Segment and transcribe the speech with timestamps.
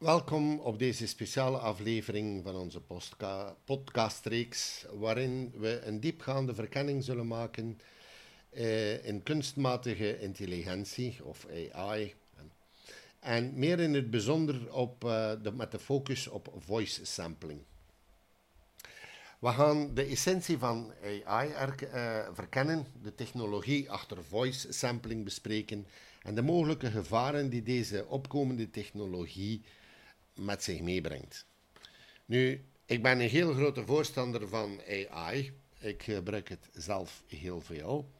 [0.00, 2.80] Welkom op deze speciale aflevering van onze
[3.64, 7.80] podcastreeks, waarin we een diepgaande verkenning zullen maken
[8.52, 12.14] uh, in kunstmatige intelligentie of AI.
[13.18, 17.60] En meer in het bijzonder op, de, met de focus op voice sampling.
[19.38, 20.92] We gaan de essentie van
[21.24, 25.86] AI uh, verkennen, de technologie achter voice sampling bespreken
[26.22, 29.62] en de mogelijke gevaren die deze opkomende technologie
[30.34, 31.46] met zich meebrengt.
[32.24, 34.80] Nu, ik ben een heel grote voorstander van
[35.10, 35.52] AI.
[35.78, 38.10] Ik gebruik het zelf heel veel.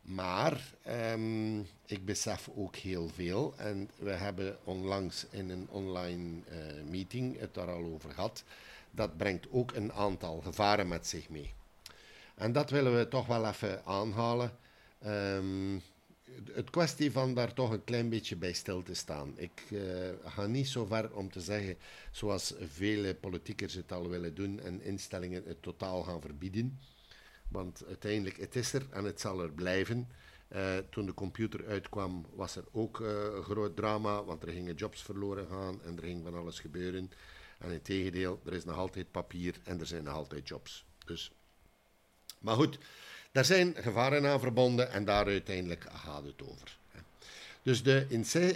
[0.00, 0.72] Maar
[1.12, 3.54] um, ik besef ook heel veel.
[3.56, 8.44] En we hebben onlangs in een online uh, meeting het daar al over gehad.
[8.90, 11.54] Dat brengt ook een aantal gevaren met zich mee.
[12.34, 14.56] En dat willen we toch wel even aanhalen.
[15.06, 15.82] Um,
[16.52, 19.38] het kwestie van daar toch een klein beetje bij stil te staan.
[19.38, 19.82] Ik uh,
[20.24, 21.76] ga niet zo ver om te zeggen,
[22.12, 26.80] zoals vele politiekers het al willen doen, en instellingen het totaal gaan verbieden.
[27.48, 30.08] Want uiteindelijk, het is er en het zal er blijven.
[30.52, 35.02] Uh, toen de computer uitkwam, was er ook een groot drama, want er gingen jobs
[35.02, 37.10] verloren gaan en er ging van alles gebeuren.
[37.58, 40.86] En in tegendeel, er is nog altijd papier en er zijn nog altijd jobs.
[41.06, 41.32] Dus,
[42.40, 42.78] maar goed,
[43.32, 46.78] daar zijn gevaren aan verbonden en daar uiteindelijk gaat het over.
[47.62, 48.06] Dus de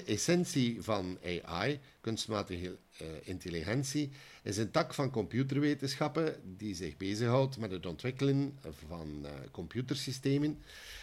[0.07, 4.11] essentie van AI, kunstmatige uh, intelligentie,
[4.43, 10.63] is een tak van computerwetenschappen die zich bezighoudt met het ontwikkelen van uh, computersystemen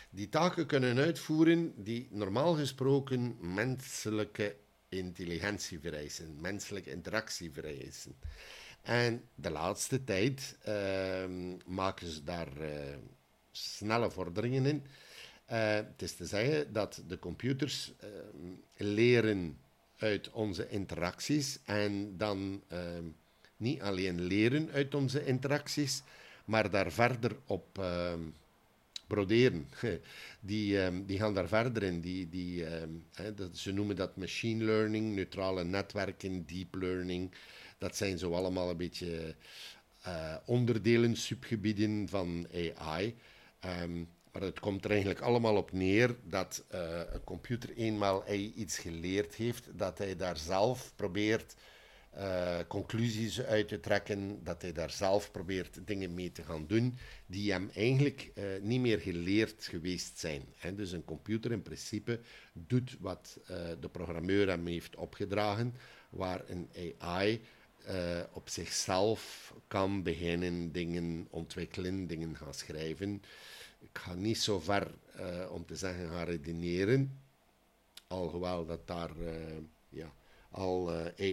[0.09, 4.55] die taken kunnen uitvoeren die normaal gesproken menselijke
[4.89, 8.15] intelligentie vereisen, menselijke interactie vereisen.
[8.81, 10.73] En de laatste tijd uh,
[11.65, 12.47] maken ze daar
[13.51, 14.83] snelle vorderingen in.
[15.51, 18.09] Uh, het is te zeggen dat de computers uh,
[18.77, 19.57] leren
[19.97, 22.79] uit onze interacties en dan uh,
[23.57, 26.01] niet alleen leren uit onze interacties,
[26.45, 27.83] maar daar verder op
[29.07, 29.67] broderen.
[30.39, 32.01] Die, um, die gaan daar verder in.
[32.01, 32.65] Die, die,
[33.35, 37.31] dat, ze noemen dat machine learning, neutrale netwerken, deep learning.
[37.77, 39.35] Dat zijn zo allemaal een beetje
[40.45, 43.15] onderdelen, subgebieden van AI.
[43.65, 48.77] Um, maar het komt er eigenlijk allemaal op neer dat uh, een computer eenmaal iets
[48.77, 51.55] geleerd heeft, dat hij daar zelf probeert
[52.17, 56.97] uh, conclusies uit te trekken, dat hij daar zelf probeert dingen mee te gaan doen
[57.25, 60.41] die hem eigenlijk uh, niet meer geleerd geweest zijn.
[60.55, 60.75] Hè.
[60.75, 62.19] Dus een computer in principe
[62.53, 63.39] doet wat
[63.79, 65.73] de programmeur hem heeft opgedragen,
[66.09, 67.41] waar een AI
[68.31, 73.21] op zichzelf kan beginnen dingen ontwikkelen, dingen gaan schrijven
[73.79, 77.19] ik ga niet zo ver uh, om te zeggen gaan redeneren,
[78.07, 79.31] alhoewel dat daar uh,
[79.89, 80.13] ja,
[80.51, 80.91] al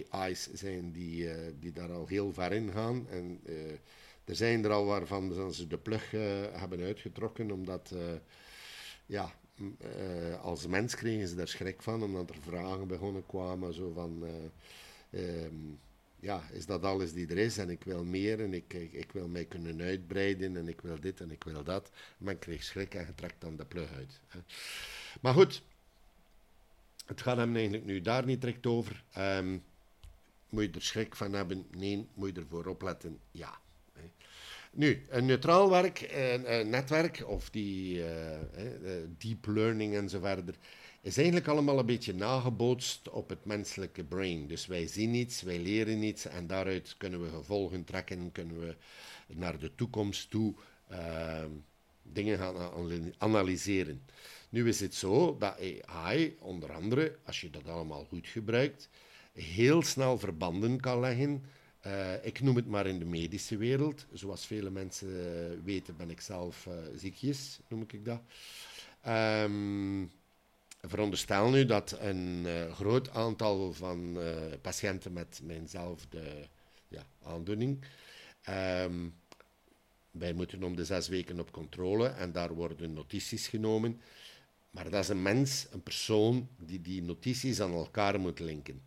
[0.09, 3.07] AI's zijn die, die daar al heel ver in gaan.
[3.09, 3.41] En
[4.25, 6.11] er zijn er al waarvan ze de plug
[6.51, 7.95] hebben uitgetrokken, omdat
[9.05, 9.33] ja,
[10.41, 14.23] als mens kregen ze daar schrik van, omdat er vragen begonnen kwamen, zo van...
[15.11, 15.79] Um,
[16.19, 19.27] ja, is dat alles die er is en ik wil meer en ik, ik, wil
[19.27, 21.91] mij kunnen uitbreiden en ik wil dit en ik wil dat.
[22.17, 24.19] Men kreeg schrik en getrekt dan de plug uit.
[25.21, 25.61] Maar goed,
[27.05, 29.03] het gaat hem eigenlijk nu daar niet direct over.
[29.17, 29.63] Um,
[30.49, 31.65] moet je er schrik van hebben?
[31.71, 32.07] Nee.
[32.13, 33.19] Moet je ervoor opletten?
[33.31, 33.59] Ja.
[34.71, 38.05] Nu, een neutraal werk, een, netwerk of die uh,
[39.17, 40.55] deep learning en zo verder
[41.07, 44.47] is eigenlijk allemaal een beetje nagebootst op het menselijke brain.
[44.47, 48.75] Dus wij zien iets, wij leren iets en daaruit kunnen we gevolgen trekken, kunnen we
[49.27, 50.53] naar de toekomst toe
[50.91, 51.43] uh,
[52.03, 54.01] dingen gaan analyseren.
[54.49, 58.89] Nu is het zo dat AI, onder andere, als je dat allemaal goed gebruikt,
[59.33, 61.43] heel snel verbanden kan leggen.
[61.85, 64.05] Uh, ik noem het maar in de medische wereld.
[64.13, 68.21] Zoals vele mensen weten, ben ik zelf uh, ziekjes, noem ik dat.
[69.07, 70.11] Um,
[70.89, 74.31] veronderstel nu dat een uh, groot aantal van uh,
[74.61, 76.47] patiënten met mijnzelfde
[76.87, 77.85] ja, aandoening.
[78.83, 79.13] Um,
[80.11, 84.01] wij moeten om de zes weken op controle en daar worden notities genomen.
[84.69, 88.81] Maar dat is een mens, een persoon, die die notities aan elkaar moet linken.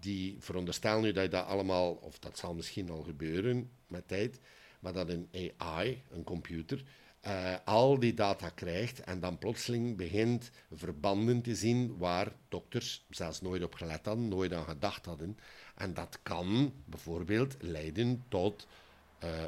[0.00, 4.40] Die veronderstel nu dat je dat allemaal, of dat zal misschien al gebeuren met tijd,
[4.80, 6.84] maar dat een AI, een computer,
[7.26, 13.40] uh, al die data krijgt en dan plotseling begint verbanden te zien waar dokters zelfs
[13.40, 15.38] nooit op gelet hadden, nooit aan gedacht hadden.
[15.74, 18.66] En dat kan bijvoorbeeld leiden tot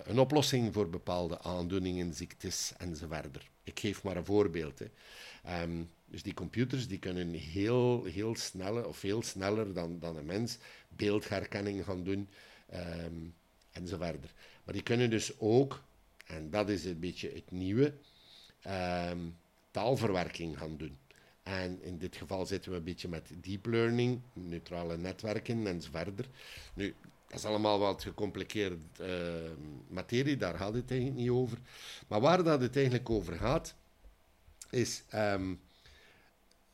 [0.05, 3.49] een oplossing voor bepaalde aandoeningen, ziektes enzovoort.
[3.69, 4.79] Ik geef maar een voorbeeld.
[4.79, 4.87] Hè.
[5.45, 10.27] Ehm, dus die computers die kunnen heel, heel snel, of veel sneller dan, dan een
[10.27, 10.59] mens,
[10.89, 12.29] beeldherkenning gaan doen
[12.75, 13.35] um,
[13.71, 14.33] enzovoort.
[14.65, 15.83] Maar die kunnen dus ook,
[16.29, 17.95] en dat is een beetje het nieuwe,
[18.63, 19.19] ehm,
[19.71, 20.99] taalverwerking gaan doen.
[21.43, 26.29] En in dit geval zitten we een beetje met deep learning, neutrale netwerken enzovoort.
[26.75, 26.95] Nu,
[27.29, 29.51] dat is allemaal wat gecompliceerde uh,
[29.89, 31.59] materie, daar gaat het eigenlijk niet over.
[32.09, 33.75] Maar waar dat het eigenlijk over gaat,
[34.71, 35.61] is um,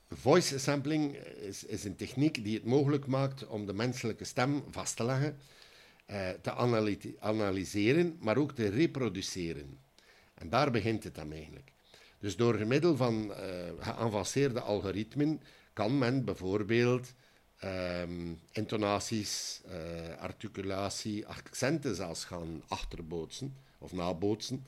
[0.08, 4.96] voice sampling is, is, een techniek die het mogelijk maakt om de menselijke stem vast
[4.96, 5.38] te leggen,
[6.06, 6.54] uh, te
[7.20, 9.78] analyseren, maar ook te reproduceren.
[10.34, 11.72] En daar begint het dan eigenlijk.
[12.18, 13.36] Dus door middel van uh,
[13.78, 15.40] geavanceerde algoritmen
[15.72, 17.14] kan men bijvoorbeeld
[17.64, 24.66] um, intonaties, uh, articulatie, accenten zelfs gaan achterbootsen of nabootsen.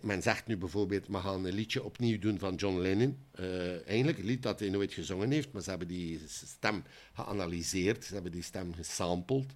[0.00, 3.18] Men zegt nu bijvoorbeeld, we gaan een liedje opnieuw doen van John Lennon.
[3.40, 6.82] Uh, eigenlijk een lied dat hij nooit gezongen heeft, maar ze hebben die stem
[7.12, 9.54] geanalyseerd, ze hebben die stem gesampled.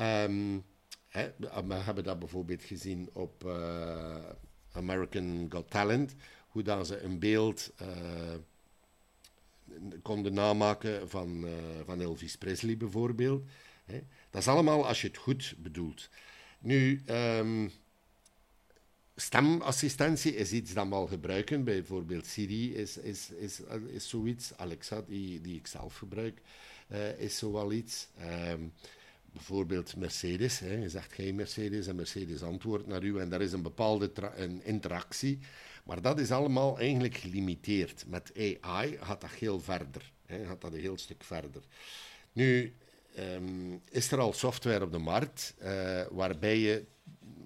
[0.00, 0.64] Um,
[1.66, 4.16] we hebben dat bijvoorbeeld gezien op uh,
[4.72, 6.14] American Got Talent,
[6.48, 7.88] hoe dan ze een beeld uh,
[10.02, 11.46] konden namaken van,
[11.84, 13.44] van Elvis Presley bijvoorbeeld.
[14.30, 16.08] Dat is allemaal als je het goed bedoelt.
[16.58, 17.70] Nu, um,
[19.16, 21.64] Stemassistentie is iets dat we al gebruiken.
[21.64, 24.56] Bijvoorbeeld Siri is, is, is, is zoiets.
[24.56, 26.40] Alexa, die, die ik zelf gebruik,
[26.88, 28.08] uh, is zoal iets.
[28.50, 28.72] Um,
[29.32, 30.58] bijvoorbeeld Mercedes.
[30.58, 30.74] Hè.
[30.74, 34.64] Je zegt geen Mercedes en Mercedes antwoordt naar u en daar is een bepaalde een
[34.64, 35.38] interactie.
[35.84, 38.04] Maar dat is allemaal eigenlijk gelimiteerd.
[38.06, 40.12] Met AI gaat dat heel verder.
[40.26, 40.46] Hè.
[40.46, 41.62] Gaat dat een heel stuk verder.
[42.32, 42.74] Nu,
[43.18, 46.84] um, is er al software op de markt uh, waarbij je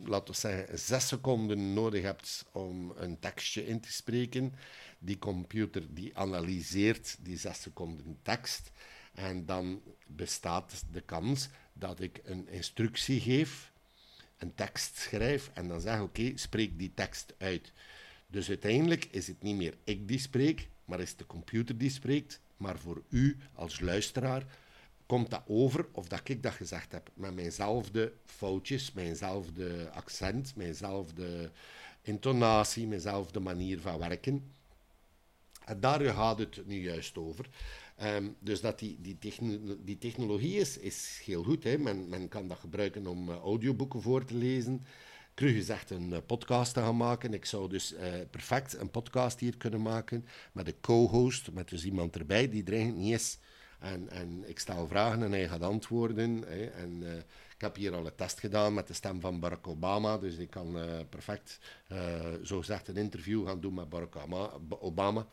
[0.05, 4.55] laten we zeggen, zes seconden nodig hebt om een tekstje in te spreken.
[4.99, 8.71] Die computer die analyseert die zes seconden tekst.
[9.15, 13.73] En dan bestaat de kans dat ik een instructie geef,
[14.39, 17.73] een tekst schrijf en dan zeg: Oké, spreek die tekst uit.
[18.27, 22.41] Dus uiteindelijk is het niet meer ik die spreek, maar is de computer die spreekt.
[22.57, 24.45] Maar voor u als luisteraar
[25.09, 31.51] komt dat over of dat ik dat gezegd heb met mijnzelfde foutjes, mijnzelfde accent, mijnzelfde
[32.03, 34.53] intonatie, mijnzelfde manier van werken.
[35.65, 37.49] En daar gaat het nu juist over.
[38.03, 39.19] Um, dus dat die, die,
[39.85, 41.65] die technologie is, is heel goed.
[41.65, 41.79] Hè.
[41.79, 44.85] Men, men kan dat gebruiken om uh, audioboeken voor te lezen.
[45.35, 47.35] Krug is echt een uh, podcast te gaan maken.
[47.35, 48.01] Ik zou dus uh,
[48.31, 52.85] perfect een podcast hier kunnen maken met een co-host, met dus iemand erbij die er
[52.85, 53.39] niet is.
[53.79, 56.43] En, en ik stel vragen en hij gaat antwoorden.
[56.47, 56.65] Hè.
[56.65, 57.17] En uh,
[57.55, 60.19] ik heb hier al een test gedaan met de stem van Barack Obama.
[60.19, 61.59] Dus ik kan uh, perfect,
[61.93, 61.99] uh,
[62.45, 64.17] zo gezegd, een interview gaan doen met Barack
[64.69, 65.27] Obama.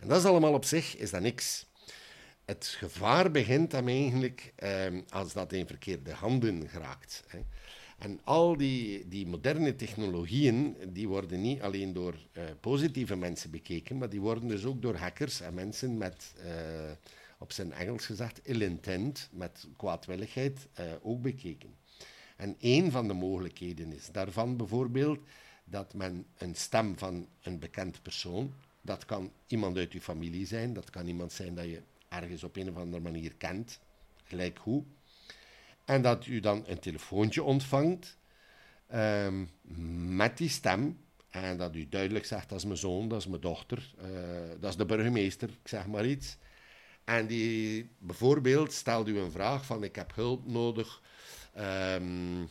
[0.00, 1.66] En dat is allemaal op zich, is dat niks.
[2.44, 7.24] Het gevaar begint dan eigenlijk ehm, als dat in verkeerde handen geraakt.
[7.26, 7.38] Hè.
[7.98, 12.14] En al die, die moderne technologieën, die worden niet alleen door
[12.60, 16.34] positieve mensen bekeken, maar die worden dus ook door hackers en mensen met
[17.42, 21.74] op zijn Engels gezegd, ill intent, met kwaadwilligheid, uh, ook bekeken.
[22.36, 25.18] En een van de mogelijkheden is daarvan bijvoorbeeld
[25.64, 30.72] dat men een stem van een bekend persoon, dat kan iemand uit uw familie zijn,
[30.72, 33.80] dat kan iemand zijn dat je ergens op een of andere manier kent,
[34.24, 34.84] gelijk hoe,
[35.84, 38.16] en dat u dan een telefoontje ontvangt
[38.94, 39.50] um,
[40.16, 40.98] met die stem,
[41.30, 44.06] en dat u duidelijk zegt, dat is mijn zoon, dat is mijn dochter, uh,
[44.60, 46.36] dat is de burgemeester, ik zeg maar iets.
[47.04, 51.02] En die bijvoorbeeld stelt u een vraag van ik heb hulp nodig,
[51.58, 52.48] um,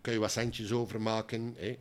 [0.00, 1.54] kun je wat centjes overmaken?
[1.58, 1.78] Hè?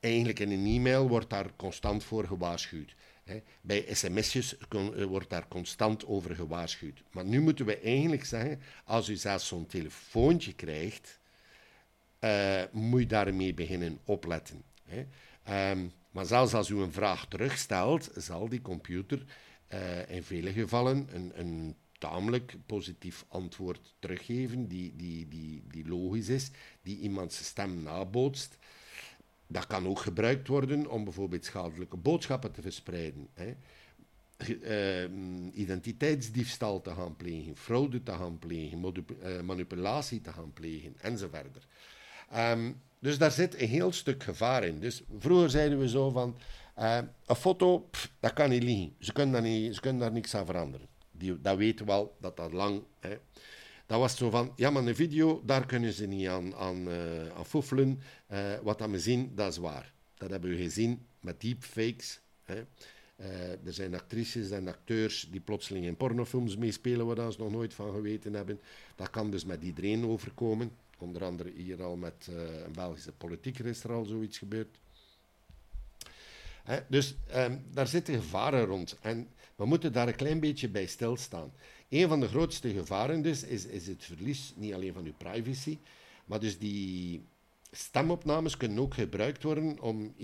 [0.00, 2.94] Eigenlijk in een e-mail wordt daar constant voor gewaarschuwd.
[3.24, 3.42] Hè?
[3.60, 7.02] Bij sms'jes eh, wordt daar constant over gewaarschuwd.
[7.10, 11.18] Maar nu moeten we eigenlijk zeggen, als u zelfs zo'n telefoontje krijgt,
[12.20, 14.62] uh, moet je daarmee beginnen opletten.
[14.84, 15.06] Hè?
[15.70, 19.24] Um, maar zelfs als u een vraag terugstelt, zal die computer
[19.74, 26.28] uh, in vele gevallen een, een tamelijk positief antwoord teruggeven, die, die, die, die logisch
[26.28, 26.50] is,
[26.82, 28.58] die iemands stem nabootst.
[29.46, 33.28] Dat kan ook gebruikt worden om bijvoorbeeld schadelijke boodschappen te verspreiden.
[33.34, 33.54] Hè.
[34.38, 35.10] Uh,
[35.52, 41.66] identiteitsdiefstal te gaan plegen, fraude te gaan plegen, uh, manipulatie te gaan plegen enzovoort.
[42.36, 44.80] Um, dus daar zit een heel stuk gevaar in.
[44.80, 46.36] Dus vroeger zeiden we zo van,
[46.78, 47.88] uh, een foto,
[48.20, 48.94] dat kan niet liegen.
[48.98, 50.86] Ze kunnen daar, niet, ze kunnen daar niks aan veranderen.
[51.10, 52.82] Die, dat weten we al, dat dat lang...
[53.00, 53.16] Hè.
[53.86, 56.88] Dat was zo van, ja, maar een video, daar kunnen ze niet aan, aan,
[57.36, 58.00] aan foefelen.
[58.62, 59.92] wat dat we zien, dat is waar.
[60.14, 62.20] Dat hebben we gezien met deepfakes.
[62.44, 62.64] Hè.
[63.64, 67.92] er zijn actrices en acteurs die plotseling in pornofilms meespelen waar ze nog nooit van
[67.92, 68.60] geweten hebben.
[68.96, 70.70] Dat kan dus met iedereen overkomen.
[70.98, 72.28] Onder andere hier al met
[72.64, 74.78] een Belgische politieker is er al zoiets gebeurd
[76.88, 78.98] dus um, daar zitten gevaren rond.
[79.00, 81.52] En we moeten daar een klein beetje bij stilstaan.
[81.88, 85.78] Een van de grootste gevaren dus is, is het verlies niet alleen van uw privacy,
[86.24, 87.24] maar dus die
[87.70, 90.14] stemopnames kunnen ook gebruikt worden om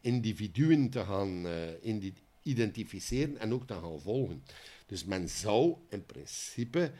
[0.00, 4.42] individuen te gaan uh, identificeren en ook te gaan volgen.
[4.86, 6.92] Dus men zou in principe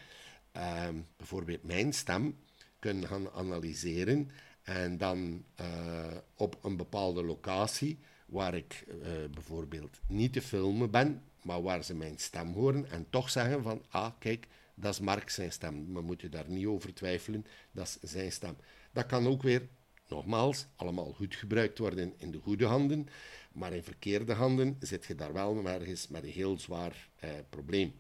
[0.57, 2.37] uh, bijvoorbeeld mijn stem
[2.79, 4.31] kunnen gaan analyseren
[4.63, 11.23] en dan uh, op een bepaalde locatie waar ik uh, bijvoorbeeld niet te filmen ben,
[11.42, 15.30] maar waar ze mijn stem horen en toch zeggen van, ah kijk, dat is Mark
[15.30, 15.95] zijn stem.
[15.95, 18.56] We moeten daar niet over twijfelen, dat is zijn stem.
[18.92, 19.68] Dat kan ook weer,
[20.09, 23.09] nogmaals, allemaal goed gebruikt worden in de goede handen,
[23.52, 27.95] maar in verkeerde handen zit je daar wel ergens met een heel zwaar eh, probleem.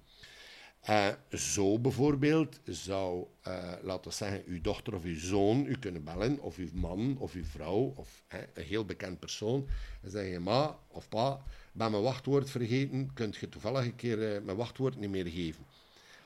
[0.90, 6.04] Uh, zo bijvoorbeeld zou, uh, laten we zeggen, uw dochter of uw zoon u kunnen
[6.04, 9.68] bellen, of uw man of uw vrouw, of een heel bekend persoon,
[10.02, 14.44] en zeggen: Ma of pa, ben mijn wachtwoord vergeten, kunt je toevallig een keer uh,
[14.44, 15.64] mijn wachtwoord niet meer geven?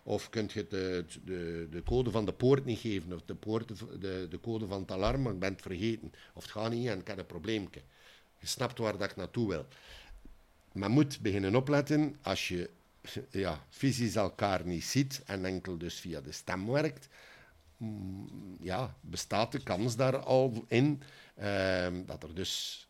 [0.02, 3.68] Of kunt je de, de, de code van de poort niet geven, of de, poort,
[4.00, 6.12] de, de code van het alarm, ik ben het vergeten.
[6.34, 7.80] Of het gaat niet en ik heb een probleempje.
[8.38, 9.66] Je snapt waar dat ik naartoe wil.
[10.72, 12.70] Men moet beginnen opletten als je
[13.30, 17.08] ja, fysisch elkaar niet ziet en enkel dus via de stem werkt,
[17.76, 21.02] mm, ja, bestaat de kans daar al in
[21.34, 22.84] ehm, dat er dus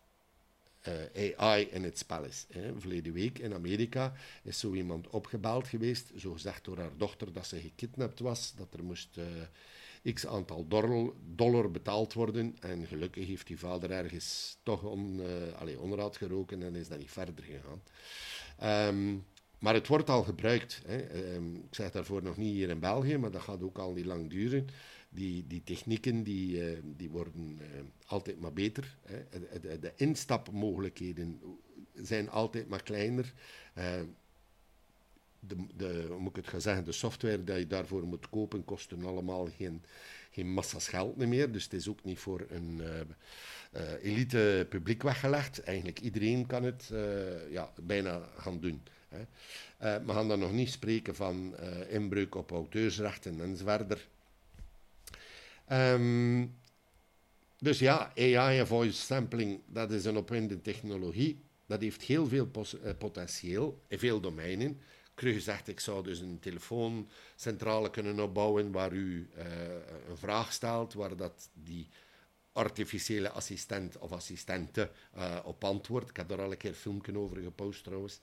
[0.81, 2.47] eh, AI in het spel is.
[2.53, 2.81] Hè.
[2.81, 4.13] Verleden week in Amerika
[4.43, 8.75] is zo iemand opgebeld geweest, zo gezegd door haar dochter dat ze gekidnapt was, dat
[8.75, 10.67] er moest uh, x aantal
[11.35, 12.57] dollar betaald worden.
[12.61, 15.27] En gelukkig heeft die vader ergens toch on, uh,
[15.59, 17.83] allez, onderhoud geroken en is dat niet verder gegaan.
[18.89, 19.25] Um,
[19.61, 20.83] maar het wordt al gebruikt.
[20.87, 20.97] Hè.
[20.97, 24.05] Ehm, ik zeg daarvoor nog niet hier in België, maar dat gaat ook al niet
[24.05, 24.67] lang duren.
[25.09, 27.67] Die, die technieken die, uh, die worden uh,
[28.07, 28.97] altijd maar beter.
[29.03, 29.41] Hè.
[29.61, 31.41] De, de, instapmogelijkheden
[31.95, 33.33] zijn altijd maar kleiner.
[33.79, 33.85] Uh,
[35.41, 38.65] de, de, hoe moet ik het gaan zeggen, de software die je daarvoor moet kopen,
[38.65, 39.83] kosten allemaal geen,
[40.41, 41.53] geen massa's geld meer.
[41.53, 42.83] Dus het is ook niet voor een
[44.03, 45.63] elite publiek weggelegd.
[45.63, 46.91] Eigenlijk iedereen kan het
[47.51, 48.83] ja, bijna gaan doen.
[49.09, 49.25] Hè.
[50.05, 51.55] We gaan dan nog niet spreken van
[51.89, 54.09] inbreuk op auteursrechten enzovoort.
[55.73, 56.55] Um,
[57.59, 61.41] dus ja, AI en voice sampling, dat is een opwindende technologie.
[61.67, 62.51] Dat heeft heel veel
[62.99, 64.81] potentieel in veel domeinen.
[65.29, 69.31] Gezegd, ik zou dus een telefooncentrale kunnen opbouwen waar u
[70.09, 71.89] een vraag stelt, waar dat die
[72.53, 74.91] artificiële assistent of assistente
[75.45, 76.11] op antwoordt.
[76.11, 78.21] Ik heb daar al een keer filmpje over gepost trouwens.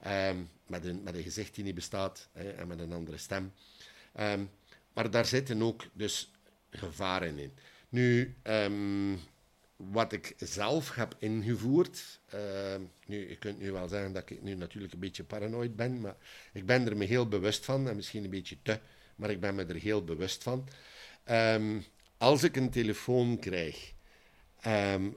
[0.00, 3.52] Ehm, met, een, met een gezicht die niet bestaat hè, en met een andere stem.
[4.12, 4.44] Ehm,
[4.92, 6.30] maar daar zitten ook dus
[6.70, 7.52] gevaren in.
[7.88, 9.12] Nu, ehm,
[9.78, 12.20] wat ik zelf heb ingevoerd.
[13.06, 16.16] nu, je kunt nu wel zeggen dat ik nu natuurlijk een beetje paranoid ben, maar
[16.52, 18.80] ik ben er me heel bewust van, en misschien een beetje te,
[19.16, 20.68] maar ik ben me er heel bewust van.
[22.18, 23.94] als ik een telefoon krijg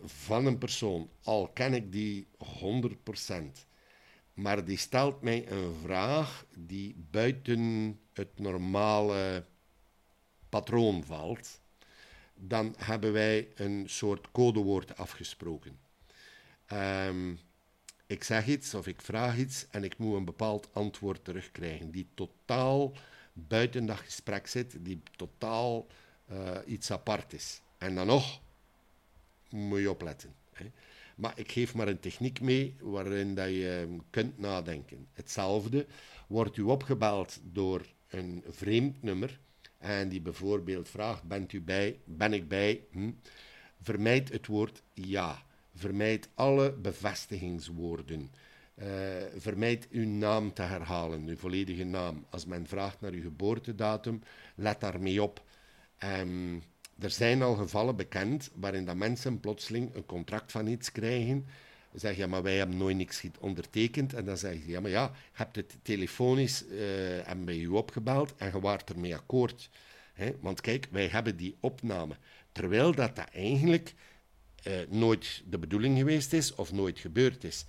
[0.06, 3.34] van een persoon, al ken ik die 100%,
[4.34, 9.46] maar die stelt mij een vraag die buiten het normale
[10.50, 11.61] patroon valt.
[12.44, 15.80] Dan hebben wij een soort codewoord afgesproken.
[16.74, 17.40] Um,
[18.08, 22.08] ik zeg iets of ik vraag iets en ik moet een bepaald antwoord terugkrijgen, die
[22.14, 22.94] totaal
[23.34, 25.88] buiten dat gesprek zit, die totaal
[26.32, 27.62] uh, iets apart is.
[27.78, 28.42] En dan nog
[29.50, 30.34] moet je opletten.
[30.54, 30.72] Hè.
[31.16, 35.08] Maar ik geef maar een techniek mee waarin dat je ehm, kunt nadenken.
[35.14, 35.86] Hetzelfde
[36.28, 39.40] wordt u opgebeld door een vreemd nummer
[39.82, 42.00] en die bijvoorbeeld vraagt: Bent u bij?
[42.06, 42.84] Ben ik bij?
[42.92, 43.12] Hm?
[43.82, 45.44] Vermijd het woord ja.
[45.76, 48.32] Vermijd alle bevestigingswoorden.
[48.76, 48.88] Uh,
[49.36, 52.26] vermijd uw naam te herhalen, uw volledige naam.
[52.30, 54.22] Als men vraagt naar uw geboortedatum,
[54.56, 55.44] let daarmee op.
[56.20, 56.64] Um,
[57.00, 61.46] er zijn al gevallen bekend waarin dat mensen plotseling een contract van iets krijgen.
[61.94, 64.14] Zeg je, maar wij hebben nooit niks ondertekend.
[64.14, 67.68] En dan zeg je, ja, maar ja, je hebt het telefonisch uh, en bij u
[67.68, 69.70] opgebeld en je waart ermee akkoord.
[70.14, 70.32] Hè?
[70.40, 72.16] Want kijk, wij hebben die opname.
[72.52, 73.94] Terwijl dat, dat eigenlijk
[74.68, 77.66] uh, nooit de bedoeling geweest is of nooit gebeurd is.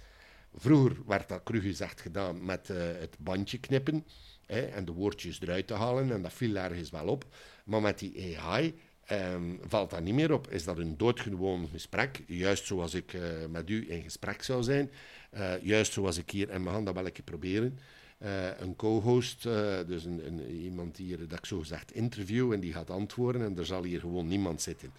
[0.54, 4.06] Vroeger werd dat cru gezegd gedaan met eh, het bandje knippen
[4.46, 7.24] hè, en de woordjes eruit te halen en dat viel ergens wel op.
[7.64, 8.74] Maar met die AI
[9.20, 10.50] ehm, valt dat niet meer op.
[10.50, 14.90] Is dat een doodgewoon gesprek, juist zoals ik uh, met u in gesprek zou zijn,
[15.34, 17.78] uh, juist zoals ik hier, en we gaan dat wel een keer proberen,
[18.18, 19.42] uh, een co-host,
[19.86, 23.58] dus een, een, iemand die dat ik zo gezegd interview en die gaat antwoorden en
[23.58, 24.92] er zal hier gewoon niemand zitten.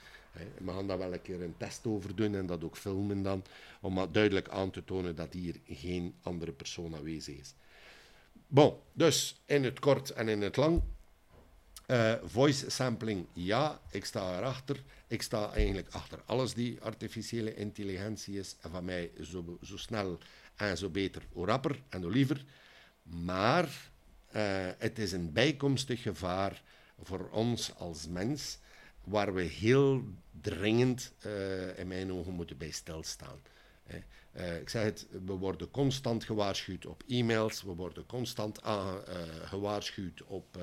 [0.57, 3.43] We gaan daar wel een keer een test over doen en dat ook filmen dan,
[3.81, 7.53] om duidelijk aan te tonen dat hier geen andere persoon aanwezig is.
[8.47, 10.81] Bon, dus in het kort en in het lang.
[11.87, 14.83] Uh, voice sampling, ja, ik sta erachter.
[15.07, 18.55] Ik sta eigenlijk achter alles die artificiële intelligentie is.
[18.61, 20.17] En van mij zo, zo snel
[20.55, 22.45] en zo beter, hoe rapper en hoe liever.
[23.03, 26.61] Maar uh, het is een bijkomstig gevaar
[27.01, 28.57] voor ons als mens
[29.03, 30.03] waar we heel
[30.41, 33.41] dringend uh, in mijn ogen moeten bij stilstaan.
[34.59, 38.59] Ik zeg het, we worden constant gewaarschuwd op e-mails, we worden constant
[39.43, 40.57] gewaarschuwd op,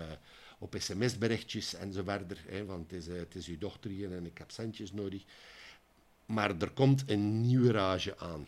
[0.60, 2.44] op sms-berichtjes en zo verder.
[2.46, 5.24] Hè, want het is, het is uw dochter hier en ik heb centjes nodig.
[6.26, 8.46] Maar er komt een nieuwe rage aan.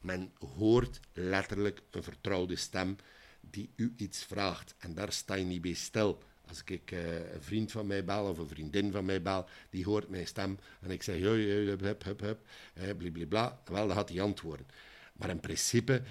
[0.00, 2.96] Men hoort letterlijk een vertrouwde stem
[3.40, 4.74] die u iets vraagt.
[4.78, 6.22] En daar sta je niet bij stil.
[6.48, 9.84] Als ik uh, een vriend van mij bel of een vriendin van mij bel, die
[9.84, 14.20] hoort mijn stem en ik zeg, hup, hup, hup, hup, blablabla, wel, dan had hij
[14.20, 14.66] antwoorden.
[15.12, 16.02] Maar in principe,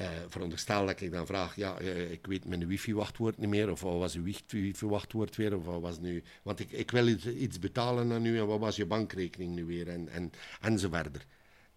[0.00, 3.80] uh, veronderstel dat ik dan vraag, ja, uh, ik weet mijn wifi-wachtwoord niet meer, of
[3.80, 8.12] wat was uw wifi-wachtwoord weer, of wat was nu, want ik, ik wil iets, betalen
[8.12, 11.12] aan u, en wat was je bankrekening nu weer, en, en, en.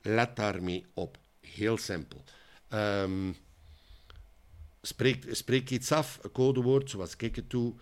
[0.01, 1.17] Let daarmee op.
[1.39, 2.23] Heel simpel.
[2.73, 3.35] Um,
[4.81, 7.73] Spreek, iets af, een codewoord, zoals ik het doe.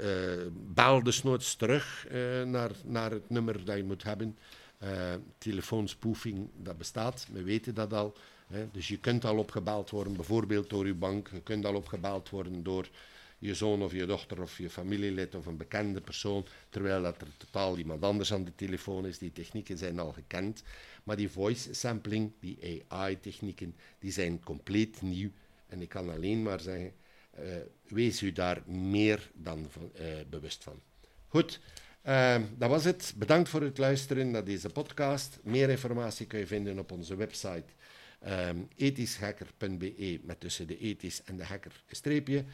[0.00, 4.38] Uh, bel desnoods terug uh, naar, naar het nummer dat je moet hebben.
[5.38, 8.16] Telefoonspoofing, dat bestaat, we weten dat al.
[8.72, 11.28] Dus je kunt al opgebeld worden, bijvoorbeeld door je bank.
[11.32, 12.88] Je kunt al opgebeld worden door
[13.38, 16.46] je zoon of je dochter of je familielid of een bekende persoon.
[16.68, 19.18] Terwijl dat er totaal iemand anders aan de telefoon is.
[19.18, 20.62] Die technieken zijn al gekend.
[21.04, 25.30] Maar die voice sampling, die AI-technieken, die zijn compleet nieuw
[25.66, 26.92] en ik kan alleen maar zeggen,
[27.38, 27.44] uh,
[27.88, 29.58] wees u daar meer dan
[30.00, 30.80] uh, bewust van.
[31.28, 31.60] Goed,
[32.06, 33.14] uh, dat was het.
[33.16, 35.38] Bedankt voor het luisteren naar deze podcast.
[35.42, 37.64] Meer informatie kun je vinden op onze website
[38.26, 42.44] um, ethischhacker.be met tussen de ethisch en de hacker streepje.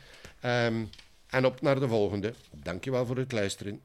[0.45, 0.91] Um,
[1.27, 2.35] en op naar de volgende.
[2.51, 3.81] Dankjewel voor het luisteren.